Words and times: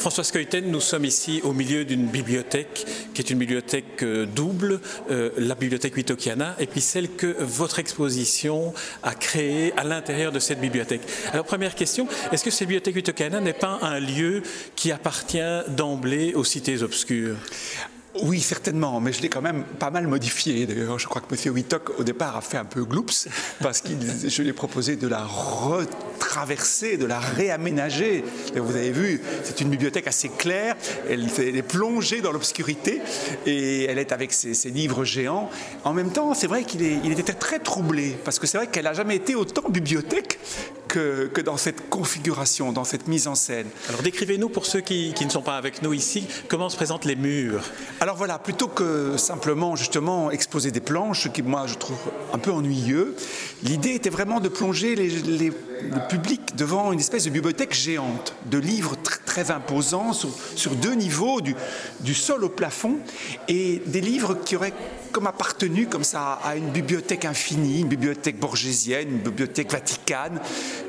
François 0.00 0.24
Skeuten, 0.24 0.70
nous 0.70 0.80
sommes 0.80 1.04
ici 1.04 1.42
au 1.44 1.52
milieu 1.52 1.84
d'une 1.84 2.06
bibliothèque 2.06 2.86
qui 3.12 3.20
est 3.20 3.28
une 3.28 3.38
bibliothèque 3.38 4.02
euh, 4.02 4.24
double, 4.24 4.80
euh, 5.10 5.28
la 5.36 5.54
bibliothèque 5.54 5.94
Witokiana, 5.94 6.56
et 6.58 6.66
puis 6.66 6.80
celle 6.80 7.10
que 7.10 7.36
votre 7.40 7.78
exposition 7.80 8.72
a 9.02 9.12
créée 9.12 9.74
à 9.76 9.84
l'intérieur 9.84 10.32
de 10.32 10.38
cette 10.38 10.58
bibliothèque. 10.58 11.02
Alors 11.34 11.44
première 11.44 11.74
question, 11.74 12.08
est-ce 12.32 12.42
que 12.42 12.50
cette 12.50 12.66
bibliothèque 12.66 12.96
Witokiana 12.96 13.40
n'est 13.40 13.52
pas 13.52 13.78
un 13.82 14.00
lieu 14.00 14.42
qui 14.74 14.90
appartient 14.90 15.60
d'emblée 15.68 16.32
aux 16.32 16.44
cités 16.44 16.82
obscures? 16.82 17.36
Oui, 18.22 18.40
certainement, 18.40 19.00
mais 19.00 19.12
je 19.12 19.22
l'ai 19.22 19.28
quand 19.28 19.42
même 19.42 19.64
pas 19.64 19.90
mal 19.90 20.06
modifié. 20.08 20.66
D'ailleurs, 20.66 20.98
je 20.98 21.06
crois 21.06 21.22
que 21.22 21.32
M. 21.32 21.54
Wittok, 21.54 22.00
au 22.00 22.04
départ, 22.04 22.36
a 22.36 22.40
fait 22.40 22.56
un 22.56 22.64
peu 22.64 22.84
gloops, 22.84 23.28
parce 23.60 23.80
que 23.80 23.90
je 24.26 24.42
lui 24.42 24.48
ai 24.48 24.52
proposé 24.52 24.96
de 24.96 25.06
la 25.06 25.24
retraverser, 26.30 26.96
de 26.96 27.06
la 27.06 27.18
réaménager. 27.18 28.24
Et 28.54 28.60
vous 28.60 28.76
avez 28.76 28.90
vu, 28.90 29.20
c'est 29.42 29.60
une 29.60 29.68
bibliothèque 29.68 30.06
assez 30.06 30.28
claire, 30.28 30.76
elle, 31.08 31.26
est 31.38 31.62
plongée 31.62 32.20
dans 32.20 32.32
l'obscurité, 32.32 33.00
et 33.46 33.84
elle 33.84 33.98
est 33.98 34.12
avec 34.12 34.32
ses, 34.32 34.70
livres 34.70 35.04
géants. 35.04 35.50
En 35.84 35.92
même 35.92 36.12
temps, 36.12 36.34
c'est 36.34 36.46
vrai 36.46 36.62
qu'il 36.62 36.82
il 36.82 37.18
était 37.18 37.32
très 37.32 37.58
troublé, 37.58 38.16
parce 38.24 38.38
que 38.38 38.46
c'est 38.46 38.58
vrai 38.58 38.66
qu'elle 38.68 38.84
n'a 38.84 38.92
jamais 38.92 39.16
été 39.16 39.34
autant 39.34 39.68
bibliothèque 39.68 40.38
que, 40.90 41.26
que, 41.32 41.40
dans 41.40 41.56
cette 41.56 41.88
configuration, 41.88 42.72
dans 42.72 42.84
cette 42.84 43.06
mise 43.06 43.28
en 43.28 43.34
scène. 43.34 43.68
Alors 43.88 44.02
décrivez-nous, 44.02 44.48
pour 44.48 44.66
ceux 44.66 44.80
qui, 44.80 45.12
qui 45.14 45.24
ne 45.24 45.30
sont 45.30 45.42
pas 45.42 45.56
avec 45.56 45.82
nous 45.82 45.92
ici, 45.92 46.26
comment 46.48 46.68
se 46.68 46.76
présentent 46.76 47.04
les 47.04 47.16
murs? 47.16 47.62
Alors 48.00 48.16
voilà, 48.16 48.38
plutôt 48.38 48.68
que 48.68 49.16
simplement 49.16 49.76
justement 49.76 50.30
exposer 50.30 50.70
des 50.70 50.80
planches, 50.80 51.22
ce 51.22 51.28
qui 51.28 51.42
moi 51.42 51.66
je 51.66 51.74
trouve 51.74 51.98
un 52.32 52.38
peu 52.38 52.50
ennuyeux, 52.50 53.14
l'idée 53.62 53.94
était 53.94 54.10
vraiment 54.10 54.40
de 54.40 54.48
plonger 54.48 54.96
les, 54.96 55.52
le 55.82 56.08
public 56.08 56.56
devant 56.56 56.92
une 56.92 57.00
espèce 57.00 57.24
de 57.24 57.30
bibliothèque 57.30 57.74
géante, 57.74 58.34
de 58.46 58.58
livres 58.58 58.96
très, 58.96 59.50
imposants 59.50 60.12
sur, 60.12 60.72
deux 60.72 60.94
niveaux, 60.94 61.40
du, 61.40 61.54
du 62.00 62.14
sol 62.14 62.44
au 62.44 62.48
plafond, 62.48 62.98
et 63.48 63.80
des 63.86 64.00
livres 64.00 64.36
qui 64.44 64.56
auraient 64.56 64.74
comme 65.12 65.26
appartenu 65.26 65.86
comme 65.86 66.04
ça 66.04 66.38
à 66.44 66.56
une 66.56 66.70
bibliothèque 66.70 67.24
infinie, 67.24 67.80
une 67.80 67.88
bibliothèque 67.88 68.38
borgésienne, 68.38 69.08
une 69.08 69.18
bibliothèque 69.18 69.70
vaticane. 69.70 70.40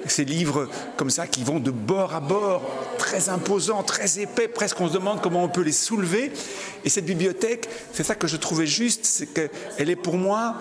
Ces 0.08 0.26
livres 0.26 0.70
comme 0.98 1.10
ça 1.10 1.28
qui 1.28 1.44
vont 1.44 1.60
de 1.60 1.72
bord 1.72 2.14
à 2.14 2.20
bord, 2.20 2.64
très 2.98 3.30
imposants, 3.30 3.84
très 3.84 4.20
épais, 4.20 4.48
presque 4.48 4.80
on 4.82 4.88
se 4.88 4.94
demande 4.94 5.22
comment 5.22 5.44
on 5.44 5.50
peut 5.50 5.62
les 5.62 5.72
soulever. 5.72 6.32
Et 6.86 6.90
cette 6.90 7.06
bibliothèque, 7.06 7.70
c'est 7.94 8.04
ça 8.04 8.16
que 8.16 8.28
je 8.28 8.38
trouvais 8.38 8.68
juste, 8.68 9.06
c'est 9.06 9.28
qu'elle 9.28 9.90
est 9.90 9.96
pour 9.96 10.18
moi, 10.18 10.56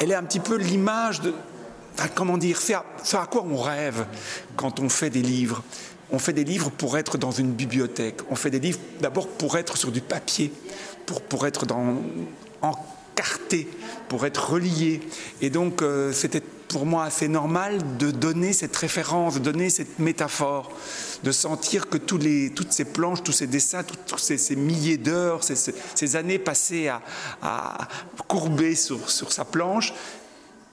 elle 0.00 0.10
est 0.10 0.16
un 0.16 0.24
petit 0.24 0.40
peu 0.40 0.56
l'image 0.56 1.20
de, 1.20 1.32
comment 2.14 2.38
dire, 2.38 2.60
c'est 2.60 2.74
à, 2.74 3.26
quoi 3.26 3.44
on 3.48 3.56
rêve 3.56 4.06
quand 4.56 4.80
on 4.80 4.88
fait 4.88 5.10
des 5.10 5.22
livres. 5.22 5.62
On 6.10 6.18
fait 6.18 6.32
des 6.32 6.44
livres 6.44 6.70
pour 6.70 6.98
être 6.98 7.16
dans 7.16 7.30
une 7.30 7.52
bibliothèque. 7.52 8.20
On 8.30 8.36
fait 8.36 8.50
des 8.50 8.60
livres 8.60 8.78
d'abord 9.00 9.28
pour 9.28 9.56
être 9.56 9.76
sur 9.76 9.90
du 9.90 10.02
papier, 10.02 10.52
pour, 11.06 11.22
pour 11.22 11.46
être 11.46 11.64
dans, 11.64 11.96
pour 14.08 14.26
être 14.26 14.50
relié. 14.50 15.00
Et 15.40 15.50
donc, 15.50 15.82
euh, 15.82 16.12
c'était 16.12 16.42
pour 16.68 16.86
moi 16.86 17.04
assez 17.04 17.28
normal 17.28 17.78
de 17.98 18.10
donner 18.10 18.52
cette 18.52 18.74
référence, 18.76 19.34
de 19.34 19.40
donner 19.40 19.70
cette 19.70 19.98
métaphore, 19.98 20.72
de 21.22 21.32
sentir 21.32 21.88
que 21.88 21.98
tous 21.98 22.18
les, 22.18 22.50
toutes 22.50 22.72
ces 22.72 22.84
planches, 22.84 23.22
tous 23.22 23.32
ces 23.32 23.46
dessins, 23.46 23.82
tous 23.84 24.18
ces, 24.18 24.56
milliers 24.56 24.96
d'heures, 24.96 25.40
ces, 25.44 26.16
années 26.16 26.38
passées 26.38 26.88
à, 26.88 27.00
courber 28.26 28.74
sur, 28.74 29.10
sur, 29.10 29.32
sa 29.32 29.44
planche, 29.44 29.92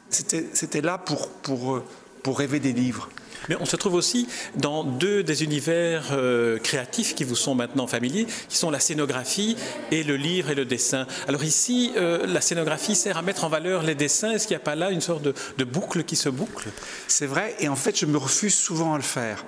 c'était 0.10 0.82
là 0.82 0.98
pour, 0.98 1.30
pour, 1.30 1.82
pour 2.24 2.40
rêver 2.40 2.60
des 2.60 2.74
livres. 2.74 3.10
Mais 3.48 3.56
on 3.60 3.66
se 3.66 3.76
trouve 3.76 3.94
aussi 3.94 4.28
dans 4.56 4.84
deux 4.84 5.24
des 5.24 5.44
univers 5.44 6.08
euh, 6.12 6.58
créatifs 6.60 7.16
qui 7.16 7.24
vous 7.24 7.36
sont 7.36 7.56
maintenant 7.56 7.88
familiers, 7.88 8.28
qui 8.50 8.58
sont 8.58 8.70
la 8.70 8.80
scénographie 8.80 9.56
et 9.92 10.04
le 10.04 10.18
livre 10.18 10.50
et 10.50 10.56
le 10.56 10.66
dessin. 10.66 11.08
Alors 11.28 11.44
ici, 11.44 11.92
euh, 11.96 12.26
la 12.28 12.42
scénographie 12.42 12.96
sert 12.96 13.18
à 13.18 13.22
mettre 13.22 13.44
en 13.44 13.50
valeur 13.50 13.84
les 13.84 13.96
dessins. 13.96 14.32
Est-ce 14.32 14.48
qu'il 14.48 14.56
n'y 14.56 14.62
a 14.62 14.66
pas 14.66 14.76
là 14.76 14.92
une 14.92 15.02
sorte 15.02 15.24
de, 15.24 15.34
de 15.58 15.64
boucle 15.64 16.04
qui 16.04 16.16
se 16.16 16.30
boucle? 16.30 16.70
C'est 17.08 17.28
vrai, 17.28 17.56
et 17.60 17.70
en 17.70 17.76
fait, 17.76 17.98
je 17.98 18.06
me 18.06 18.18
refuse 18.18 18.56
souvent 18.56 18.94
à 18.94 18.98
le 18.98 19.04
faire. 19.04 19.46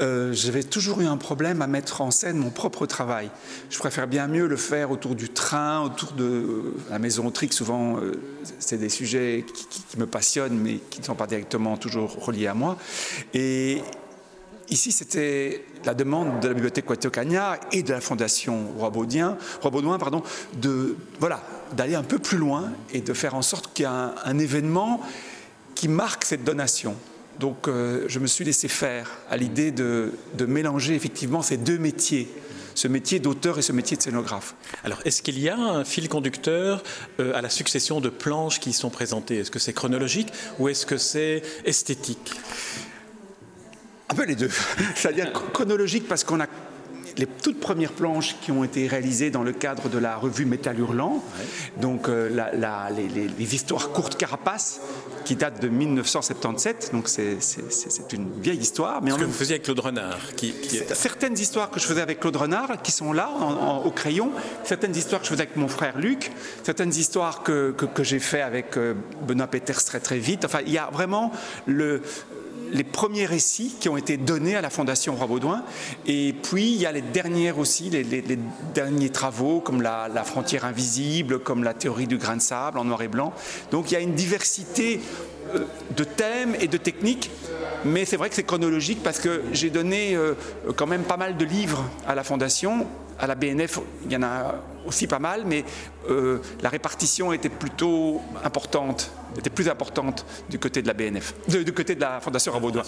Euh, 0.00 0.32
j'avais 0.32 0.62
toujours 0.62 1.00
eu 1.00 1.06
un 1.06 1.16
problème 1.16 1.62
à 1.62 1.66
mettre 1.66 2.00
en 2.00 2.10
scène 2.10 2.36
mon 2.36 2.50
propre 2.50 2.86
travail. 2.86 3.30
Je 3.70 3.78
préfère 3.78 4.06
bien 4.06 4.26
mieux 4.26 4.46
le 4.46 4.56
faire 4.56 4.90
autour 4.90 5.14
du 5.14 5.28
train, 5.28 5.80
autour 5.80 6.12
de 6.12 6.74
la 6.90 6.98
maison 6.98 7.30
trique. 7.30 7.52
Souvent, 7.52 7.98
c'est 8.58 8.78
des 8.78 8.88
sujets 8.88 9.44
qui, 9.54 9.98
me 9.98 10.06
passionnent, 10.06 10.58
mais 10.58 10.80
qui 10.90 11.00
ne 11.00 11.04
sont 11.04 11.14
pas 11.14 11.26
directement 11.26 11.76
toujours 11.76 12.24
reliés 12.24 12.46
à 12.46 12.54
moi. 12.54 12.76
Et 13.32 13.82
ici, 14.68 14.92
c'était 14.92 15.64
la 15.84 15.94
demande 15.94 16.40
de 16.40 16.48
la 16.48 16.54
bibliothèque 16.54 16.88
Watokania 16.90 17.58
et 17.72 17.82
de 17.82 17.92
la 17.92 18.00
fondation 18.00 18.72
Roi 18.76 18.90
Baudouin 18.90 19.98
pardon, 19.98 20.22
de 20.60 20.96
voilà 21.20 21.42
d'aller 21.72 21.94
un 21.94 22.02
peu 22.02 22.18
plus 22.18 22.38
loin 22.38 22.72
et 22.92 23.00
de 23.00 23.12
faire 23.12 23.34
en 23.34 23.42
sorte 23.42 23.72
qu'il 23.72 23.84
y 23.84 23.88
ait 23.88 23.90
un, 23.90 24.38
événement 24.38 25.00
qui 25.74 25.88
marque 25.88 26.24
cette 26.24 26.44
donation. 26.44 26.94
Donc, 27.38 27.68
euh, 27.68 28.04
je 28.08 28.18
me 28.18 28.26
suis 28.26 28.44
laissé 28.44 28.68
faire 28.68 29.10
à 29.30 29.36
l'idée 29.36 29.70
de, 29.70 30.12
de 30.34 30.46
mélanger 30.46 30.94
effectivement 30.94 31.42
ces 31.42 31.56
deux 31.56 31.78
métiers 31.78 32.28
ce 32.76 32.88
métier 32.88 33.18
d'auteur 33.18 33.58
et 33.58 33.62
ce 33.62 33.72
métier 33.72 33.96
de 33.96 34.02
scénographe. 34.02 34.54
Alors, 34.84 35.00
est-ce 35.04 35.22
qu'il 35.22 35.38
y 35.38 35.48
a 35.48 35.58
un 35.58 35.84
fil 35.84 36.08
conducteur 36.08 36.82
euh, 37.18 37.34
à 37.34 37.40
la 37.40 37.48
succession 37.48 38.00
de 38.00 38.10
planches 38.10 38.60
qui 38.60 38.72
sont 38.72 38.90
présentées? 38.90 39.38
Est-ce 39.38 39.50
que 39.50 39.58
c'est 39.58 39.72
chronologique 39.72 40.28
ou 40.58 40.68
est-ce 40.68 40.86
que 40.86 40.98
c'est 40.98 41.42
esthétique? 41.64 42.32
Un 44.10 44.14
peu 44.14 44.24
les 44.24 44.36
deux. 44.36 44.50
C'est-à-dire 44.94 45.32
chronologique 45.32 46.06
parce 46.06 46.22
qu'on 46.22 46.40
a 46.40 46.46
les 47.18 47.26
toutes 47.26 47.60
premières 47.60 47.92
planches 47.92 48.36
qui 48.40 48.52
ont 48.52 48.64
été 48.64 48.86
réalisées 48.86 49.30
dans 49.30 49.42
le 49.42 49.52
cadre 49.52 49.88
de 49.88 49.98
la 49.98 50.16
revue 50.16 50.44
Métal 50.44 50.78
Hurlant, 50.78 51.22
donc 51.80 52.08
euh, 52.08 52.28
la, 52.28 52.90
les, 52.90 53.54
histoires 53.54 53.90
courtes 53.90 54.16
carapaces 54.16 54.80
qui 55.24 55.36
datent 55.36 55.60
de 55.60 55.68
1977, 55.68 56.90
donc 56.92 57.08
c'est 57.08 57.38
une 58.12 58.40
vieille 58.40 58.58
histoire. 58.58 59.02
Mais 59.02 59.10
Ce 59.10 59.16
que 59.16 59.24
vous 59.24 59.32
faisiez 59.32 59.54
avec 59.54 59.64
Claude 59.64 59.80
Renard. 59.80 60.18
Qui, 60.36 60.54
Certaines 60.92 61.38
histoires 61.38 61.70
que 61.70 61.80
je 61.80 61.86
faisais 61.86 62.02
avec 62.02 62.20
Claude 62.20 62.36
Renard, 62.36 62.82
qui 62.82 62.92
sont 62.92 63.12
là 63.12 63.30
au 63.84 63.90
crayon, 63.90 64.30
certaines 64.64 64.94
histoires 64.94 65.20
que 65.20 65.26
je 65.26 65.32
faisais 65.32 65.42
avec 65.42 65.56
mon 65.56 65.68
frère 65.68 65.98
Luc, 65.98 66.32
certaines 66.62 66.94
histoires 66.94 67.42
que, 67.42 67.72
que, 67.76 67.86
que 67.86 68.04
j'ai 68.04 68.18
fait 68.18 68.42
avec 68.42 68.76
euh, 68.76 68.94
Benoît 69.26 69.46
Peters 69.46 69.84
très 69.84 70.00
très 70.00 70.18
vite. 70.18 70.44
Enfin, 70.44 70.60
il 70.66 70.72
y 70.72 70.78
a 70.78 70.88
vraiment 70.92 71.32
le, 71.66 72.02
les 72.70 72.84
premiers 72.84 73.26
récits 73.26 73.74
qui 73.78 73.88
ont 73.88 73.96
été 73.96 74.16
donnés 74.16 74.56
à 74.56 74.60
la 74.60 74.70
Fondation 74.70 75.14
Roi 75.14 75.26
Baudouin. 75.26 75.64
Et 76.06 76.34
puis, 76.42 76.72
il 76.72 76.80
y 76.80 76.86
a 76.86 76.92
les 76.92 77.02
dernières 77.02 77.58
aussi, 77.58 77.90
les, 77.90 78.04
derniers 78.74 79.10
travaux, 79.10 79.60
comme 79.60 79.82
la, 79.82 80.24
frontière 80.24 80.64
invisible, 80.64 81.38
comme 81.38 81.64
la 81.64 81.74
théorie 81.74 82.06
du 82.06 82.18
grain 82.18 82.36
de 82.36 82.42
sable 82.42 82.78
en 82.78 82.84
noir 82.84 83.02
et 83.02 83.08
blanc. 83.08 83.32
Donc, 83.70 83.90
il 83.90 83.94
y 83.94 83.96
a 83.96 84.00
une 84.00 84.14
diversité 84.14 85.00
euh, 85.54 85.64
de 85.96 86.04
thèmes 86.04 86.56
et 86.60 86.68
de 86.68 86.76
techniques. 86.76 87.30
Mais 87.84 88.04
c'est 88.04 88.16
vrai 88.16 88.28
que 88.28 88.34
c'est 88.34 88.42
chronologique 88.42 89.02
parce 89.02 89.20
que 89.20 89.42
j'ai 89.52 89.70
donné 89.70 90.14
euh, 90.14 90.34
quand 90.76 90.86
même 90.86 91.04
pas 91.04 91.16
mal 91.16 91.36
de 91.36 91.44
livres 91.44 91.84
à 92.06 92.14
la 92.14 92.24
Fondation. 92.24 92.86
À 93.18 93.26
la 93.26 93.34
BNF, 93.34 93.80
il 94.04 94.12
y 94.12 94.16
en 94.16 94.22
a 94.22 94.54
aussi 94.86 95.06
pas 95.06 95.18
mal, 95.18 95.42
mais 95.46 95.64
euh, 96.08 96.38
la 96.62 96.68
répartition 96.68 97.32
était 97.32 97.48
plutôt 97.48 98.20
importante 98.44 99.10
était 99.38 99.50
plus 99.50 99.68
importante 99.68 100.24
du 100.48 100.58
côté 100.58 100.82
de 100.82 100.86
la 100.86 100.94
BNF, 100.94 101.34
du 101.48 101.72
côté 101.72 101.94
de 101.94 102.00
la 102.00 102.20
Fondation 102.20 102.52
Rabaudouin. 102.52 102.82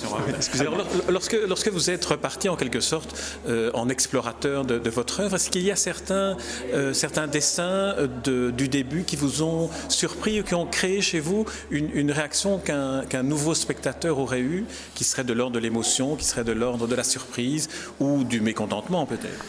Alors, 0.59 0.87
lorsque, 1.11 1.37
lorsque 1.47 1.69
vous 1.69 1.91
êtes 1.91 2.05
reparti 2.05 2.49
en 2.49 2.57
quelque 2.57 2.81
sorte 2.81 3.15
euh, 3.49 3.71
en 3.75 3.89
explorateur 3.89 4.65
de, 4.65 4.89
votre 4.89 5.21
œuvre, 5.21 5.37
est-ce 5.37 5.51
qu'il 5.51 5.63
y 5.63 5.71
a 5.71 5.77
certains, 5.77 6.37
euh, 6.73 6.93
certains 6.93 7.27
dessins 7.27 7.97
de, 8.25 8.51
du 8.51 8.69
début 8.69 9.05
qui 9.05 9.17
vous 9.17 9.43
ont 9.43 9.69
surpris 9.89 10.41
ou 10.41 10.45
qui 10.45 10.55
ont 10.55 10.67
créé 10.67 11.03
chez 11.03 11.21
vous 11.21 11.45
une, 11.71 11.91
une 11.93 12.13
réaction 12.13 12.59
qu'un 12.59 13.23
nouveau 13.23 13.55
spectateur 13.55 14.19
aurait 14.19 14.41
eu, 14.41 14.65
qui 14.95 15.05
serait 15.05 15.25
de 15.25 15.33
l'ordre 15.33 15.55
de 15.55 15.61
l'émotion, 15.61 16.17
qui 16.17 16.25
serait 16.25 16.45
de 16.45 16.53
l'ordre 16.53 16.87
de 16.87 16.95
la 16.95 17.05
surprise 17.05 17.69
ou 18.01 18.25
du 18.25 18.41
mécontentement 18.41 19.07
peut-être? 19.07 19.45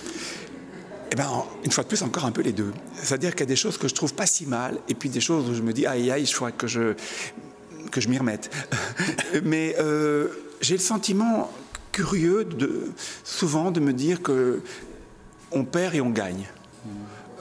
Eh 1.12 1.16
bien, 1.16 1.30
une 1.64 1.72
fois 1.72 1.84
de 1.84 1.90
plus, 1.90 2.02
encore 2.02 2.26
un 2.26 2.32
peu 2.32 2.42
les 2.42 2.52
deux. 2.52 2.72
C'est-à-dire 3.02 3.32
qu'il 3.32 3.42
y 3.42 3.44
a 3.44 3.48
des 3.48 3.56
choses 3.56 3.78
que 3.78 3.88
je 3.88 3.96
trouve 3.96 4.14
pas 4.14 4.26
si 4.26 4.46
mal, 4.46 4.78
et 4.88 4.94
puis 4.94 5.10
des 5.10 5.22
choses 5.22 5.50
où 5.50 5.54
je 5.54 5.62
me 5.62 5.74
dis, 5.74 5.86
aïe, 5.86 6.12
aïe, 6.12 6.26
je 6.26 6.36
crois 6.36 6.52
que 6.52 6.68
je, 6.68 6.94
que 7.92 8.00
je 8.00 8.10
m'y 8.10 8.18
remette. 8.18 8.50
Mais 9.44 9.76
euh, 9.80 10.28
j'ai 10.62 10.76
le 10.76 10.82
sentiment 10.82 11.52
curieux, 11.92 12.46
de, 12.46 12.92
souvent, 13.24 13.72
de 13.72 13.80
me 13.80 13.94
dire 13.94 14.22
que 14.22 14.62
on 15.52 15.66
perd 15.66 15.96
et 15.96 16.02
on 16.02 16.12
gagne. 16.12 16.48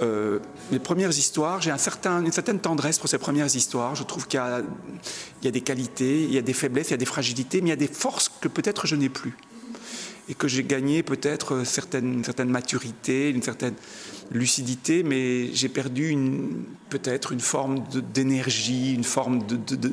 Euh, 0.00 0.38
les 0.70 0.78
premières 0.78 1.10
histoires, 1.10 1.60
j'ai 1.60 1.70
un 1.70 1.78
certain, 1.78 2.24
une 2.24 2.32
certaine 2.32 2.60
tendresse 2.60 2.98
pour 2.98 3.08
ces 3.08 3.18
premières 3.18 3.54
histoires. 3.54 3.94
Je 3.96 4.04
trouve 4.04 4.26
qu'il 4.28 4.40
y, 4.40 5.44
y, 5.44 5.48
a 5.48 5.50
des 5.50 5.60
qualités, 5.60 6.22
il 6.22 6.32
y 6.32 6.38
a 6.38 6.42
des 6.42 6.52
faiblesses, 6.52 6.88
il 6.88 6.92
y 6.92 6.94
a 6.94 6.98
des 6.98 7.04
fragilités, 7.04 7.60
mais 7.60 7.68
il 7.68 7.70
y 7.70 7.72
a 7.72 7.76
des 7.76 7.88
forces 7.88 8.30
que 8.40 8.48
peut-être 8.48 8.86
je 8.86 8.94
n'ai 8.94 9.08
plus 9.08 9.36
et 10.28 10.34
que 10.34 10.48
j'ai 10.48 10.64
gagné 10.64 11.02
peut-être 11.02 11.64
certaine, 11.64 12.14
une 12.14 12.24
certaine 12.24 12.50
maturité, 12.50 13.30
une 13.30 13.42
certaine 13.42 13.74
lucidité, 14.30 15.02
mais 15.02 15.52
j'ai 15.54 15.68
perdu 15.68 16.16
peut-être 16.90 17.32
une 17.32 17.40
forme 17.40 17.84
d'énergie, 18.12 18.94
une 18.94 19.04
forme 19.04 19.46
de, 19.46 19.92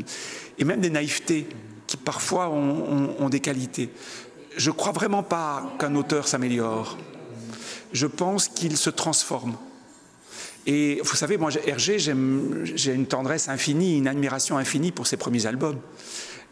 et 0.57 0.63
même 0.65 0.81
des 0.81 0.89
naïvetés 0.89 1.47
qui 1.87 1.97
parfois 1.97 2.49
ont, 2.49 3.29
des 3.29 3.39
qualités. 3.39 3.89
Je 4.57 4.69
ne 4.69 4.75
crois 4.75 4.91
vraiment 4.91 5.23
pas 5.23 5.75
qu'un 5.79 5.95
auteur 5.95 6.27
s'améliore. 6.27 6.97
Je 7.93 8.07
pense 8.07 8.47
qu'il 8.47 8.77
se 8.77 8.89
transforme. 8.89 9.55
Et 10.65 10.99
vous 11.03 11.15
savez, 11.15 11.37
moi, 11.37 11.51
Hergé, 11.65 11.99
j'ai 11.99 12.93
une 12.93 13.05
tendresse 13.05 13.49
infinie, 13.49 13.97
une 13.97 14.07
admiration 14.07 14.57
infinie 14.57 14.91
pour 14.91 15.05
ses 15.05 15.17
premiers 15.17 15.45
albums. 15.45 15.79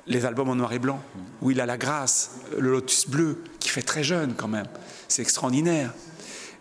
Les 0.06 0.26
albums 0.26 0.50
en 0.50 0.56
noir 0.56 0.74
et 0.74 0.80
blanc, 0.80 1.02
où 1.42 1.52
il 1.52 1.62
a 1.62 1.66
la 1.66 1.78
grâce, 1.78 2.32
le 2.58 2.72
lotus 2.72 3.08
bleu, 3.08 3.42
fait 3.74 3.82
très 3.82 4.04
jeune 4.04 4.34
quand 4.36 4.48
même. 4.48 4.68
C'est 5.08 5.22
extraordinaire. 5.22 5.94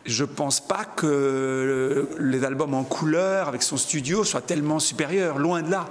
Je 0.05 0.25
pense 0.25 0.67
pas 0.67 0.85
que 0.85 2.09
les 2.19 2.45
albums 2.45 2.75
en 2.75 2.85
couleur, 2.85 3.49
avec 3.49 3.63
son 3.63 3.77
studio, 3.77 4.25
soient 4.25 4.41
tellement 4.41 4.81
supérieurs, 4.81 5.39
loin 5.39 5.63
de 5.63 5.71
là. 5.71 5.89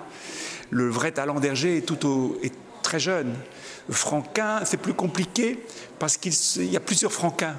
Le 0.69 0.89
vrai 0.89 1.11
talent 1.11 1.39
d'Hergé 1.39 1.77
est, 1.77 1.81
tout 1.81 2.37
est 2.43 2.53
très 2.81 2.99
jeune. 2.99 3.33
Franquin, 3.89 4.61
c'est 4.65 4.77
plus 4.77 4.93
compliqué 4.93 5.63
parce 5.99 6.17
qu'il 6.17 6.33
y 6.65 6.75
a 6.75 6.79
plusieurs 6.81 7.13
Franquins. 7.13 7.55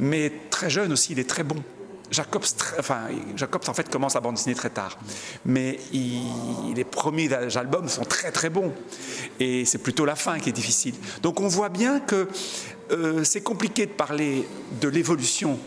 Mais 0.00 0.32
très 0.50 0.70
jeune 0.70 0.92
aussi, 0.92 1.12
il 1.12 1.18
est 1.18 1.28
très 1.28 1.44
bon. 1.44 1.62
Jacobs, 2.10 2.44
enfin, 2.78 3.02
Jacobs 3.36 3.68
en 3.68 3.74
fait 3.74 3.90
commence 3.90 4.16
à 4.16 4.20
bande 4.20 4.34
dessinée 4.34 4.54
très 4.54 4.70
tard, 4.70 4.98
mais 5.44 5.78
les 5.92 6.84
premiers 6.84 7.32
albums 7.56 7.88
sont 7.88 8.04
très 8.04 8.30
très 8.30 8.48
bons 8.48 8.72
et 9.38 9.64
c'est 9.64 9.78
plutôt 9.78 10.04
la 10.04 10.16
fin 10.16 10.38
qui 10.38 10.48
est 10.48 10.52
difficile. 10.52 10.94
Donc 11.22 11.40
on 11.40 11.48
voit 11.48 11.68
bien 11.68 12.00
que 12.00 12.28
euh, 12.90 13.24
c'est 13.24 13.42
compliqué 13.42 13.86
de 13.86 13.92
parler 13.92 14.48
de 14.80 14.88
l'évolution 14.88 15.58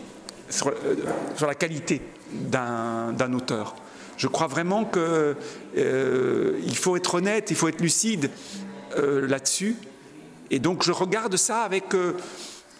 sur, 0.48 0.68
euh, 0.68 0.96
la 1.40 1.54
qualité 1.54 2.02
d'un 2.32 3.32
auteur. 3.32 3.76
Je 4.16 4.26
crois 4.26 4.46
vraiment 4.46 4.84
qu'il 4.84 5.00
euh, 5.76 6.74
faut 6.74 6.96
être 6.96 7.14
honnête, 7.14 7.50
il 7.50 7.56
faut 7.56 7.68
être 7.68 7.80
lucide 7.80 8.30
là-dessus. 8.96 9.76
Et 10.50 10.58
donc 10.58 10.82
je 10.84 10.92
regarde 10.92 11.36
ça 11.36 11.62
avec 11.62 11.94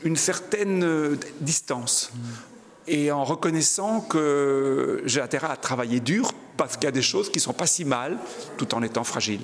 une 0.04 0.16
certaine 0.16 1.16
distance 1.40 2.12
et 2.86 3.12
en 3.12 3.24
reconnaissant 3.24 4.00
que 4.00 5.02
j'ai 5.06 5.20
intérêt 5.20 5.48
à 5.50 5.56
travailler 5.56 6.00
dur 6.00 6.32
parce 6.64 6.76
qu'il 6.76 6.84
y 6.84 6.88
a 6.88 6.92
des 6.92 7.02
choses 7.02 7.30
qui 7.30 7.38
ne 7.38 7.42
sont 7.42 7.52
pas 7.52 7.66
si 7.66 7.84
mal 7.84 8.18
tout 8.56 8.74
en 8.74 8.82
étant 8.82 9.04
fragiles. 9.04 9.40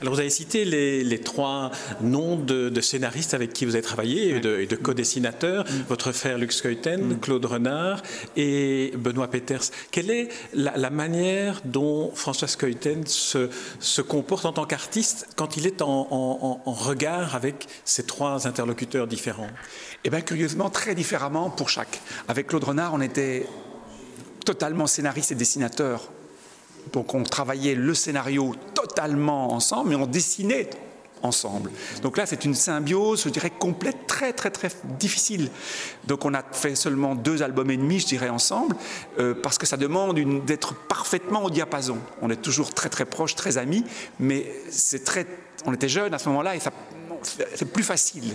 Alors 0.00 0.14
vous 0.14 0.20
avez 0.20 0.30
cité 0.30 0.64
les, 0.64 1.20
trois 1.20 1.70
noms 2.00 2.36
de, 2.36 2.80
scénaristes 2.80 3.34
avec 3.34 3.52
qui 3.52 3.64
vous 3.64 3.74
avez 3.74 3.82
travaillé 3.82 4.36
et 4.36 4.40
de, 4.40 4.76
co-dessinateurs, 4.76 5.64
mm. 5.64 5.84
votre 5.88 6.12
frère 6.12 6.38
Lux 6.38 6.60
Keuten, 6.62 7.00
mm. 7.00 7.20
Claude 7.20 7.44
Renard 7.44 8.02
et 8.36 8.92
Benoît 8.96 9.28
Peters. 9.28 9.70
Quelle 9.90 10.10
est 10.10 10.28
la, 10.54 10.90
manière 10.90 11.60
dont 11.64 12.12
François 12.14 12.48
Keuten 12.48 13.06
se, 13.06 14.00
comporte 14.00 14.46
en 14.46 14.52
tant 14.52 14.64
qu'artiste 14.64 15.28
quand 15.36 15.56
il 15.56 15.66
est 15.66 15.82
en, 15.82 16.08
en 16.10 16.72
regard 16.72 17.34
avec 17.34 17.66
ces 17.84 18.04
trois 18.04 18.46
interlocuteurs 18.46 19.06
différents? 19.06 19.50
Eh 20.04 20.10
bien 20.10 20.20
curieusement, 20.20 20.70
très 20.70 20.94
différemment 20.94 21.50
pour 21.50 21.68
chaque. 21.68 22.00
Avec 22.28 22.46
Claude 22.46 22.64
Renard, 22.64 22.94
on 22.94 23.00
était 23.00 23.46
totalement 24.44 24.86
scénariste 24.86 25.32
et 25.32 25.34
dessinateur 25.34 26.10
donc 26.92 27.14
on 27.14 27.22
travaillait 27.22 27.74
le 27.74 27.94
scénario 27.94 28.54
totalement 28.74 29.52
ensemble, 29.52 29.90
mais 29.90 29.96
on 29.96 30.06
dessinait 30.06 30.70
ensemble. 31.22 31.70
Donc 32.02 32.16
là, 32.16 32.26
c'est 32.26 32.44
une 32.44 32.54
symbiose, 32.54 33.24
je 33.24 33.28
dirais, 33.28 33.50
complète, 33.50 34.06
très, 34.06 34.32
très, 34.32 34.50
très 34.50 34.70
difficile. 34.98 35.50
Donc 36.06 36.24
on 36.24 36.34
a 36.34 36.42
fait 36.52 36.74
seulement 36.74 37.14
deux 37.14 37.42
albums 37.42 37.70
et 37.70 37.76
demi, 37.76 38.00
je 38.00 38.06
dirais, 38.06 38.28
ensemble, 38.28 38.76
euh, 39.18 39.34
parce 39.34 39.58
que 39.58 39.66
ça 39.66 39.76
demande 39.76 40.18
d'être 40.44 40.74
parfaitement 40.74 41.44
au 41.44 41.50
diapason. 41.50 41.98
On 42.22 42.30
est 42.30 42.40
toujours 42.40 42.72
très, 42.72 42.88
très 42.88 43.04
proches, 43.04 43.34
très 43.34 43.58
amis, 43.58 43.84
mais 44.18 44.50
c'est 44.70 45.04
très... 45.04 45.26
On 45.66 45.74
était 45.74 45.88
jeunes 45.88 46.14
à 46.14 46.18
ce 46.18 46.28
moment-là 46.30 46.56
et 46.56 46.60
c'est 47.54 47.70
plus 47.70 47.82
facile. 47.82 48.34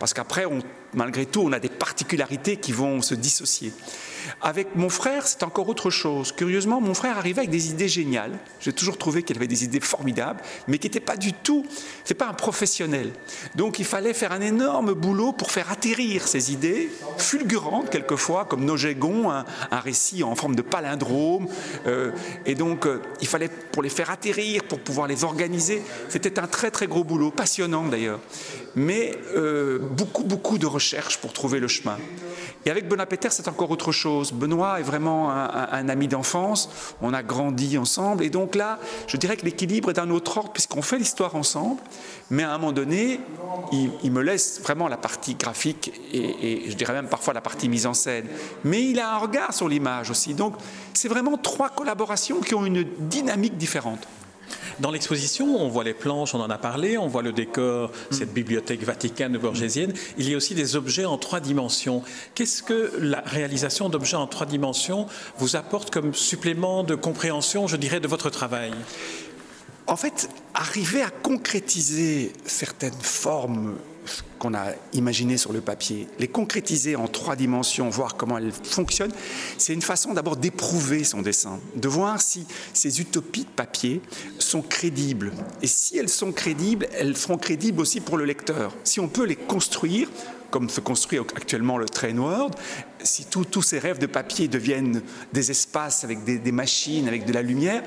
Parce 0.00 0.12
qu'après, 0.12 0.44
malgré 0.92 1.26
tout, 1.26 1.42
on 1.42 1.52
a 1.52 1.60
des 1.60 1.68
particularités 1.68 2.56
qui 2.56 2.72
vont 2.72 3.00
se 3.00 3.14
dissocier. 3.14 3.72
Avec 4.40 4.74
mon 4.74 4.88
frère, 4.88 5.26
c'est 5.26 5.42
encore 5.42 5.68
autre 5.68 5.90
chose. 5.90 6.32
Curieusement, 6.32 6.80
mon 6.80 6.94
frère 6.94 7.18
arrivait 7.18 7.40
avec 7.40 7.50
des 7.50 7.70
idées 7.70 7.88
géniales. 7.88 8.38
J'ai 8.60 8.72
toujours 8.72 8.98
trouvé 8.98 9.22
qu'il 9.22 9.36
avait 9.36 9.46
des 9.46 9.64
idées 9.64 9.80
formidables, 9.80 10.40
mais 10.68 10.78
qui 10.78 10.86
n'étaient 10.86 11.00
pas 11.00 11.16
du 11.16 11.32
tout. 11.32 11.66
C'est 12.04 12.14
pas 12.14 12.28
un 12.28 12.34
professionnel. 12.34 13.12
Donc, 13.54 13.78
il 13.78 13.84
fallait 13.84 14.14
faire 14.14 14.32
un 14.32 14.40
énorme 14.40 14.94
boulot 14.94 15.32
pour 15.32 15.50
faire 15.50 15.70
atterrir 15.70 16.26
ces 16.26 16.52
idées 16.52 16.90
fulgurantes 17.18 17.90
quelquefois, 17.90 18.44
comme 18.44 18.64
Nogégon, 18.64 19.30
un, 19.30 19.44
un 19.70 19.80
récit 19.80 20.22
en 20.22 20.34
forme 20.34 20.54
de 20.54 20.62
palindrome. 20.62 21.48
Euh, 21.86 22.10
et 22.46 22.54
donc, 22.54 22.86
euh, 22.86 23.00
il 23.20 23.26
fallait 23.26 23.48
pour 23.48 23.82
les 23.82 23.88
faire 23.88 24.10
atterrir, 24.10 24.64
pour 24.64 24.80
pouvoir 24.80 25.06
les 25.06 25.24
organiser. 25.24 25.82
C'était 26.08 26.38
un 26.38 26.46
très 26.46 26.70
très 26.70 26.86
gros 26.86 27.04
boulot, 27.04 27.30
passionnant 27.30 27.84
d'ailleurs 27.84 28.20
mais 28.76 29.12
euh, 29.36 29.78
beaucoup, 29.78 30.24
beaucoup 30.24 30.58
de 30.58 30.66
recherches 30.66 31.18
pour 31.18 31.32
trouver 31.32 31.60
le 31.60 31.68
chemin. 31.68 31.98
Et 32.66 32.70
avec 32.70 32.88
Benoît 32.88 33.06
Peter, 33.06 33.28
c'est 33.30 33.48
encore 33.48 33.70
autre 33.70 33.92
chose. 33.92 34.13
Benoît 34.32 34.80
est 34.80 34.82
vraiment 34.84 35.30
un, 35.30 35.88
ami 35.88 36.08
d'enfance, 36.08 36.94
on 37.02 37.12
a 37.12 37.22
grandi 37.22 37.78
ensemble, 37.78 38.24
et 38.24 38.30
donc 38.30 38.54
là, 38.54 38.78
je 39.06 39.16
dirais 39.16 39.36
que 39.36 39.44
l'équilibre 39.44 39.90
est 39.90 39.94
d'un 39.94 40.10
autre 40.10 40.38
ordre, 40.38 40.52
puisqu'on 40.52 40.82
fait 40.82 40.98
l'histoire 40.98 41.34
ensemble, 41.34 41.80
mais 42.30 42.42
à 42.42 42.52
un 42.52 42.58
moment 42.58 42.72
donné, 42.72 43.20
il, 43.72 44.12
me 44.12 44.22
laisse 44.22 44.60
vraiment 44.62 44.88
la 44.88 44.96
partie 44.96 45.34
graphique, 45.34 45.92
et, 46.12 46.66
et, 46.66 46.70
je 46.70 46.76
dirais 46.76 46.92
même 46.92 47.08
parfois 47.08 47.34
la 47.34 47.40
partie 47.40 47.68
mise 47.68 47.86
en 47.86 47.94
scène. 47.94 48.26
Mais 48.64 48.82
il 48.82 49.00
a 49.00 49.14
un 49.14 49.18
regard 49.18 49.52
sur 49.52 49.68
l'image 49.68 50.10
aussi. 50.10 50.34
Donc, 50.34 50.54
c'est 50.92 51.08
vraiment 51.08 51.36
trois 51.36 51.68
collaborations 51.68 52.40
qui 52.40 52.54
ont 52.54 52.64
une 52.64 52.84
dynamique 52.98 53.56
différente. 53.56 54.06
Dans 54.80 54.90
l'exposition, 54.90 55.60
on 55.60 55.68
voit 55.68 55.84
les 55.84 55.94
planches, 55.94 56.34
on 56.34 56.40
en 56.40 56.50
a 56.50 56.58
parlé, 56.58 56.98
on 56.98 57.06
voit 57.06 57.22
le 57.22 57.32
décor, 57.32 57.90
cette 58.10 58.32
bibliothèque 58.32 58.82
vaticane 58.82 59.36
borgésienne. 59.38 59.92
Il 60.18 60.28
y 60.28 60.34
a 60.34 60.36
aussi 60.36 60.54
des 60.54 60.76
objets 60.76 61.04
en 61.04 61.18
trois 61.18 61.40
dimensions. 61.40 62.02
Qu'est-ce 62.34 62.62
que 62.62 62.92
la 62.98 63.20
réalisation 63.20 63.88
d'objets 63.88 64.16
en 64.16 64.26
trois 64.26 64.46
dimensions 64.46 65.06
vous 65.38 65.56
apporte 65.56 65.90
comme 65.90 66.14
supplément 66.14 66.82
de 66.82 66.94
compréhension, 66.94 67.66
je 67.66 67.76
dirais, 67.76 68.00
de 68.00 68.08
votre 68.08 68.30
travail? 68.30 68.72
En 69.86 69.96
fait, 69.96 70.28
arriver 70.54 71.02
à 71.02 71.10
concrétiser 71.10 72.32
certaines 72.46 72.92
formes 72.92 73.76
qu'on 74.38 74.54
a 74.54 74.66
imaginées 74.92 75.38
sur 75.38 75.52
le 75.52 75.60
papier, 75.60 76.08
les 76.18 76.28
concrétiser 76.28 76.96
en 76.96 77.08
trois 77.08 77.36
dimensions, 77.36 77.88
voir 77.88 78.16
comment 78.16 78.38
elles 78.38 78.52
fonctionnent, 78.52 79.12
c'est 79.58 79.72
une 79.72 79.82
façon 79.82 80.12
d'abord 80.12 80.36
d'éprouver 80.36 81.04
son 81.04 81.22
dessin, 81.22 81.60
de 81.76 81.88
voir 81.88 82.20
si 82.20 82.46
ces 82.72 83.00
utopies 83.00 83.44
de 83.44 83.50
papier 83.50 84.00
sont 84.38 84.62
crédibles. 84.62 85.32
Et 85.62 85.66
si 85.66 85.96
elles 85.96 86.08
sont 86.08 86.32
crédibles, 86.32 86.88
elles 86.98 87.16
seront 87.16 87.38
crédibles 87.38 87.80
aussi 87.80 88.00
pour 88.00 88.16
le 88.16 88.24
lecteur. 88.24 88.72
Si 88.84 89.00
on 89.00 89.08
peut 89.08 89.24
les 89.24 89.36
construire, 89.36 90.08
comme 90.50 90.68
se 90.68 90.80
construit 90.80 91.18
actuellement 91.18 91.78
le 91.78 91.86
train 91.86 92.16
world, 92.16 92.54
si 93.02 93.24
tous 93.26 93.62
ces 93.62 93.78
rêves 93.78 93.98
de 93.98 94.06
papier 94.06 94.48
deviennent 94.48 95.02
des 95.32 95.50
espaces 95.50 96.04
avec 96.04 96.24
des 96.24 96.52
machines, 96.52 97.08
avec 97.08 97.24
de 97.24 97.32
la 97.32 97.42
lumière, 97.42 97.82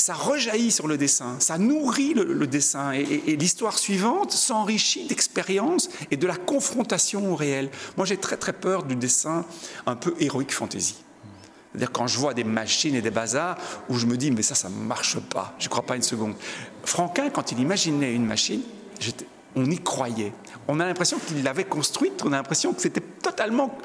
ça 0.00 0.14
rejaillit 0.14 0.70
sur 0.70 0.86
le 0.86 0.96
dessin, 0.96 1.36
ça 1.38 1.58
nourrit 1.58 2.14
le, 2.14 2.46
dessin 2.46 2.92
et, 2.92 3.36
l'histoire 3.36 3.78
suivante 3.78 4.32
s'enrichit 4.32 5.06
d'expériences 5.06 5.88
et 6.10 6.16
de 6.16 6.26
la 6.26 6.36
confrontation 6.36 7.32
au 7.32 7.36
réel. 7.36 7.70
Moi, 7.96 8.06
j'ai 8.06 8.16
très 8.16 8.36
très 8.36 8.52
peur 8.52 8.82
du 8.82 8.96
dessin 8.96 9.44
un 9.86 9.96
peu 9.96 10.14
héroïque 10.18 10.52
fantasy. 10.52 10.96
C'est-à-dire 11.70 11.92
quand 11.92 12.06
je 12.08 12.18
vois 12.18 12.34
des 12.34 12.44
machines 12.44 12.94
et 12.96 13.00
des 13.00 13.10
bazars 13.10 13.56
où 13.88 13.96
je 13.96 14.06
me 14.06 14.16
dis 14.16 14.30
mais 14.30 14.42
ça, 14.42 14.54
ça 14.54 14.68
ne 14.68 14.74
marche 14.74 15.18
pas, 15.20 15.54
je 15.58 15.66
ne 15.66 15.70
crois 15.70 15.86
pas 15.86 15.96
une 15.96 16.02
seconde. 16.02 16.34
Franquin, 16.84 17.30
quand 17.30 17.52
il 17.52 17.60
imaginait 17.60 18.12
une 18.12 18.26
machine, 18.26 18.62
on 19.54 19.70
y 19.70 19.78
croyait. 19.78 20.32
On 20.68 20.80
a 20.80 20.86
l'impression 20.86 21.18
qu'il 21.18 21.42
l'avait 21.42 21.64
construite, 21.64 22.22
on 22.24 22.32
a 22.32 22.36
l'impression 22.36 22.72
que 22.72 22.82
c'était 22.82 23.02
totalement... 23.22 23.76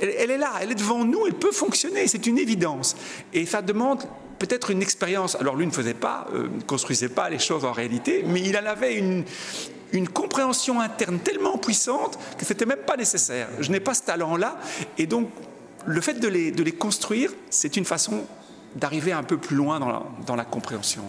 elle, 0.00 0.30
est 0.30 0.38
là, 0.38 0.52
elle 0.60 0.72
est 0.72 0.76
devant 0.76 1.04
nous, 1.04 1.26
elle 1.26 1.34
peut 1.34 1.52
fonctionner, 1.52 2.06
c'est 2.06 2.26
une 2.26 2.38
évidence. 2.38 2.96
Et 3.32 3.46
ça 3.46 3.62
demande 3.62 4.04
peut-être 4.42 4.72
une 4.72 4.82
expérience. 4.82 5.36
Alors 5.36 5.54
lui 5.54 5.66
ne 5.66 5.70
faisait 5.70 5.94
pas, 5.94 6.26
euh, 6.34 6.48
ne 6.52 6.62
construisait 6.62 7.08
pas 7.08 7.30
les 7.30 7.38
choses 7.38 7.64
en 7.64 7.70
réalité, 7.70 8.24
mais 8.26 8.40
il 8.40 8.56
en 8.56 8.66
avait 8.66 8.96
une, 8.96 9.24
une 9.92 10.08
compréhension 10.08 10.80
interne 10.80 11.20
tellement 11.20 11.58
puissante 11.58 12.18
que 12.36 12.44
c'était 12.44 12.66
même 12.66 12.84
pas 12.84 12.96
nécessaire. 12.96 13.48
Je 13.60 13.70
n'ai 13.70 13.78
pas 13.78 13.94
ce 13.94 14.02
talent-là, 14.02 14.58
et 14.98 15.06
donc 15.06 15.30
le 15.86 16.00
fait 16.00 16.14
de 16.14 16.26
les, 16.26 16.50
de 16.50 16.64
les 16.64 16.72
construire, 16.72 17.32
c'est 17.50 17.76
une 17.76 17.84
façon 17.84 18.24
d'arriver 18.76 19.12
un 19.12 19.22
peu 19.22 19.36
plus 19.36 19.56
loin 19.56 19.80
dans 19.80 20.36
la, 20.36 20.44
compréhension. 20.44 21.02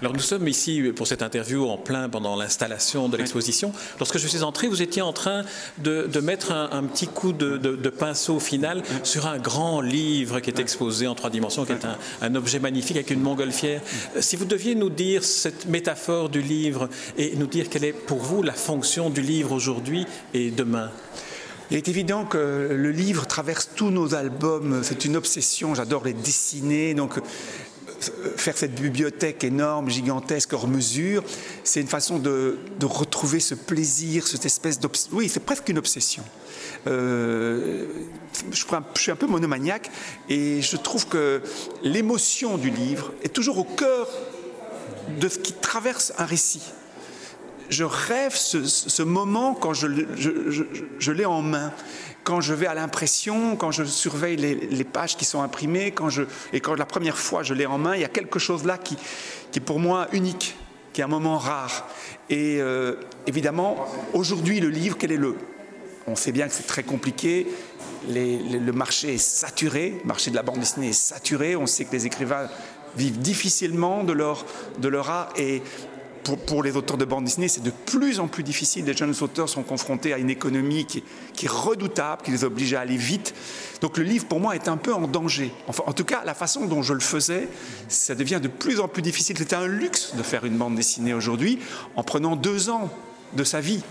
Alors 0.00 0.12
nous 0.12 0.20
sommes 0.20 0.48
ici 0.48 0.82
pour 0.96 1.06
cette 1.06 1.22
interview 1.22 1.68
en 1.68 1.76
plein 1.76 2.08
pendant 2.08 2.36
l'installation 2.36 3.08
de 3.08 3.16
l'exposition. 3.16 3.72
Lorsque 3.98 4.18
je 4.18 4.26
suis 4.26 4.42
entré, 4.42 4.66
vous 4.66 4.82
étiez 4.82 5.02
en 5.02 5.12
train 5.12 5.44
de, 5.78 6.20
mettre 6.20 6.52
un, 6.52 6.84
petit 6.84 7.06
coup 7.06 7.32
de, 7.32 7.88
pinceau 7.90 8.40
final 8.40 8.82
sur 9.02 9.26
un 9.26 9.38
grand 9.38 9.80
livre 9.80 10.40
qui 10.40 10.50
est 10.50 10.58
exposé 10.58 11.06
en 11.06 11.14
trois 11.14 11.30
dimensions, 11.30 11.64
qui 11.64 11.72
est 11.72 11.86
un, 12.22 12.34
objet 12.34 12.60
magnifique 12.60 12.96
avec 12.96 13.10
une 13.10 13.20
montgolfière. 13.20 13.80
Si 14.20 14.36
vous 14.36 14.44
deviez 14.44 14.74
nous 14.74 14.90
dire 14.90 15.24
cette 15.24 15.66
métaphore 15.66 16.28
du 16.28 16.40
livre 16.40 16.88
et 17.16 17.36
nous 17.36 17.46
dire 17.46 17.68
quelle 17.68 17.84
est 17.84 17.92
pour 17.92 18.18
vous 18.18 18.42
la 18.42 18.52
fonction 18.52 19.10
du 19.10 19.20
livre 19.20 19.52
aujourd'hui 19.52 20.06
et 20.34 20.50
demain? 20.50 20.90
Il 21.70 21.76
est 21.76 21.88
évident 21.88 22.24
que 22.24 22.68
le 22.70 22.90
livre 22.90 23.26
traverse 23.26 23.68
tous 23.76 23.90
nos 23.90 24.14
albums, 24.14 24.80
c'est 24.82 25.04
une 25.04 25.16
obsession, 25.16 25.74
j'adore 25.74 26.04
les 26.04 26.14
dessiner, 26.14 26.94
donc 26.94 27.20
faire 28.36 28.56
cette 28.56 28.74
bibliothèque 28.74 29.44
énorme, 29.44 29.90
gigantesque, 29.90 30.52
hors 30.52 30.68
mesure, 30.68 31.22
c'est 31.64 31.80
une 31.80 31.88
façon 31.88 32.18
de, 32.18 32.58
retrouver 32.82 33.40
ce 33.40 33.54
plaisir, 33.54 34.26
cette 34.26 34.46
espèce 34.46 34.80
d'obsession. 34.80 35.16
Oui, 35.16 35.28
c'est 35.28 35.44
presque 35.44 35.68
une 35.68 35.78
obsession. 35.78 36.24
Euh, 36.86 37.86
je, 38.50 38.64
suis 38.94 39.10
un 39.10 39.16
peu 39.16 39.26
monomaniaque 39.26 39.90
et 40.28 40.62
je 40.62 40.76
trouve 40.76 41.06
que 41.06 41.42
l'émotion 41.82 42.56
du 42.56 42.70
livre 42.70 43.12
est 43.22 43.32
toujours 43.32 43.58
au 43.58 43.64
cœur 43.64 44.08
de 45.20 45.28
ce 45.28 45.38
qui 45.38 45.52
traverse 45.52 46.12
un 46.18 46.24
récit. 46.24 46.62
Je 47.70 47.84
rêve 47.84 48.34
ce, 48.34 49.02
moment 49.02 49.54
quand 49.54 49.74
je, 49.74 49.86
l'ai 51.10 51.24
en 51.24 51.42
main 51.42 51.72
quand 52.24 52.40
je 52.40 52.52
vais 52.52 52.66
à 52.66 52.74
l'impression, 52.74 53.56
quand 53.56 53.70
je 53.70 53.84
surveille 53.84 54.36
les, 54.36 54.84
pages 54.84 55.16
qui 55.16 55.24
sont 55.24 55.40
imprimées, 55.40 55.92
quand 55.92 56.10
je, 56.10 56.24
et 56.52 56.60
quand 56.60 56.74
la 56.74 56.84
première 56.84 57.16
fois 57.16 57.42
je 57.42 57.54
l'ai 57.54 57.64
en 57.64 57.78
main, 57.78 57.94
il 57.94 58.02
y 58.02 58.04
a 58.04 58.08
quelque 58.08 58.38
chose 58.38 58.64
là 58.64 58.76
qui, 58.76 58.96
qui 59.50 59.58
est 59.58 59.62
pour 59.62 59.80
moi 59.80 60.08
unique, 60.12 60.56
qui 60.92 61.00
est 61.00 61.04
un 61.04 61.08
moment 61.08 61.38
rare. 61.38 61.88
Et 62.28 62.58
euh, 62.60 62.96
évidemment, 63.26 63.86
aujourd'hui, 64.12 64.60
le 64.60 64.68
livre, 64.68 64.96
quel 64.98 65.12
est 65.12 65.16
le? 65.16 65.36
On 66.06 66.16
sait 66.16 66.32
bien 66.32 66.48
que 66.48 66.54
c'est 66.54 66.66
très 66.66 66.82
compliqué. 66.82 67.46
le 68.08 68.70
marché 68.72 69.14
est 69.14 69.18
saturé, 69.18 69.94
le 70.02 70.06
marché 70.06 70.30
de 70.30 70.36
la 70.36 70.42
bande 70.42 70.58
dessinée 70.58 70.88
est 70.88 70.92
saturé. 70.92 71.56
On 71.56 71.66
sait 71.66 71.84
que 71.84 71.92
les 71.92 72.06
écrivains 72.06 72.48
vivent 72.96 73.18
difficilement 73.18 74.04
de 74.04 74.12
leur, 74.12 74.44
de 74.78 74.88
leur 74.88 75.08
art 75.10 75.32
et 75.36 75.62
pour, 76.22 76.62
les 76.62 76.76
auteurs 76.76 76.96
de 76.96 77.04
bande 77.04 77.24
dessinée, 77.24 77.48
c'est 77.48 77.62
de 77.62 77.70
plus 77.70 78.20
en 78.20 78.28
plus 78.28 78.42
difficile. 78.42 78.84
Les 78.84 78.94
jeunes 78.94 79.14
auteurs 79.20 79.48
sont 79.48 79.62
confrontés 79.62 80.12
à 80.12 80.18
une 80.18 80.30
économie 80.30 80.86
qui, 80.86 81.02
est 81.42 81.50
redoutable, 81.50 82.22
qui 82.22 82.30
les 82.30 82.44
oblige 82.44 82.74
à 82.74 82.80
aller 82.80 82.96
vite. 82.96 83.34
Donc 83.80 83.96
le 83.98 84.04
livre, 84.04 84.26
pour 84.26 84.40
moi, 84.40 84.54
est 84.54 84.68
un 84.68 84.76
peu 84.76 84.92
en 84.92 85.08
danger. 85.08 85.52
En 85.66 85.92
tout 85.92 86.04
cas, 86.04 86.22
la 86.24 86.34
façon 86.34 86.66
dont 86.66 86.82
je 86.82 86.94
le 86.94 87.00
faisais, 87.00 87.48
ça 87.88 88.14
devient 88.14 88.40
de 88.42 88.48
plus 88.48 88.80
en 88.80 88.88
plus 88.88 89.02
difficile. 89.02 89.36
C'était 89.38 89.56
un 89.56 89.66
luxe 89.66 90.14
de 90.16 90.22
faire 90.22 90.44
une 90.44 90.56
bande 90.56 90.74
dessinée 90.74 91.14
aujourd'hui 91.14 91.58
en 91.96 92.02
prenant 92.02 92.36
deux 92.36 92.70
ans 92.70 92.90
de 93.34 93.44
sa 93.44 93.60
vie. 93.60 93.82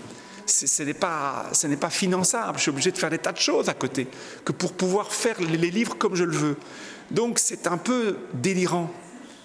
Ce 0.46 0.82
n'est 0.82 0.94
pas, 0.94 1.50
pas 1.80 1.90
finançable. 1.90 2.56
Je 2.56 2.62
suis 2.62 2.70
obligé 2.70 2.90
de 2.90 2.98
faire 2.98 3.10
des 3.10 3.18
tas 3.18 3.32
de 3.32 3.38
choses 3.38 3.68
à 3.68 3.74
côté 3.74 4.08
que 4.44 4.52
pour 4.52 4.72
pouvoir 4.72 5.12
faire 5.12 5.40
les 5.40 5.70
livres 5.70 5.96
comme 5.98 6.14
je 6.14 6.24
le 6.24 6.32
veux. 6.32 6.56
Donc 7.10 7.38
c'est 7.38 7.66
un 7.66 7.78
peu 7.78 8.16
délirant. 8.34 8.90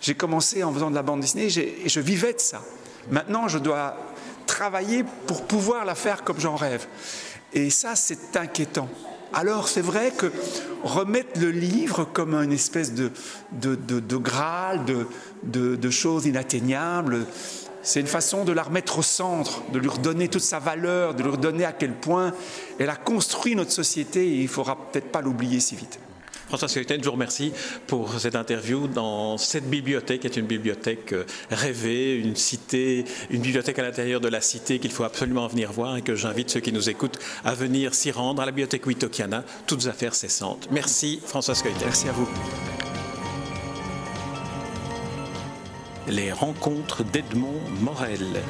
J'ai 0.04 0.16
commencé 0.16 0.64
en 0.64 0.74
faisant 0.74 0.90
de 0.90 0.96
la 0.96 1.02
bande 1.02 1.22
dessinée 1.22 1.48
et 1.48 1.88
je 1.88 2.00
vivais 2.02 2.34
de 2.34 2.40
ça. 2.40 2.62
Maintenant, 3.10 3.48
je 3.48 3.58
dois 3.58 3.96
travailler 4.46 5.06
pour 5.28 5.46
pouvoir 5.46 5.86
la 5.86 5.96
faire 5.96 6.26
comme 6.26 6.42
j'en 6.42 6.58
rêve. 6.58 6.86
Et 7.54 7.70
ça, 7.70 7.96
c'est 7.96 8.36
inquiétant. 8.36 8.90
Alors, 9.32 9.70
c'est 9.70 9.82
vrai 9.82 10.12
que 10.12 10.30
remettre 10.84 11.40
le 11.40 11.52
livre 11.52 12.04
comme 12.04 12.36
une 12.36 12.52
espèce 12.52 12.94
de, 12.94 13.12
de, 13.54 13.76
de, 13.76 14.18
graal, 14.18 14.82
de, 15.44 15.76
de 15.78 15.90
choses 15.90 16.26
inatteignables, 16.26 17.26
c'est 17.82 18.02
une 18.02 18.08
façon 18.08 18.44
de 18.44 18.52
la 18.52 18.64
remettre 18.64 19.00
au 19.00 19.04
centre, 19.04 19.62
de 19.72 19.80
lui 19.80 19.90
redonner 19.90 20.28
toute 20.28 20.42
sa 20.42 20.60
valeur, 20.60 21.16
de 21.16 21.24
lui 21.24 21.32
redonner 21.32 21.64
à 21.64 21.72
quel 21.72 21.94
point 21.94 22.34
elle 22.78 22.90
a 22.90 22.98
construit 22.98 23.56
notre 23.56 23.72
société 23.72 24.28
et 24.28 24.36
il 24.36 24.44
ne 24.44 24.48
faudra 24.48 24.76
peut-être 24.76 25.14
pas 25.14 25.22
l'oublier 25.22 25.62
si 25.62 25.78
vite. 25.78 25.98
François 26.48 26.68
Scoïten, 26.68 27.00
je 27.00 27.06
vous 27.06 27.14
remercie 27.14 27.52
pour 27.88 28.20
cette 28.20 28.36
interview 28.36 28.88
dans 28.88 29.38
cette 29.38 29.70
bibliothèque, 29.70 30.22
qui 30.22 30.28
est 30.28 30.38
une 30.38 30.46
bibliothèque 30.46 31.14
euh, 31.14 31.26
rêvée, 31.50 32.16
une 32.16 32.36
cité, 32.36 33.06
une 33.30 33.42
bibliothèque 33.42 33.80
à 33.80 33.84
l'intérieur 33.84 34.22
de 34.22 34.28
la 34.28 34.42
cité 34.42 34.80
qu'il 34.80 34.92
faut 34.92 35.04
absolument 35.04 35.48
venir 35.48 35.72
voir 35.72 35.98
et 35.98 36.02
que 36.02 36.16
j'invite 36.16 36.50
ceux 36.50 36.60
qui 36.60 36.72
nous 36.72 36.90
écoutent 36.90 37.18
à 37.44 37.56
venir 37.56 37.96
s'y 37.96 38.12
rendre 38.12 38.42
à 38.42 38.46
la 38.46 38.52
bibliothèque 38.52 38.86
Witokiana, 38.86 39.44
toutes 39.68 39.88
affaires 39.88 40.16
cessantes. 40.16 40.68
Merci 40.72 41.22
François 41.26 41.56
Scoïten. 41.56 41.86
Merci 41.86 42.10
à 42.10 42.12
vous. 42.12 42.28
Les 46.08 46.32
rencontres 46.32 47.04
d'Edmond 47.04 47.62
Morel. 47.80 48.42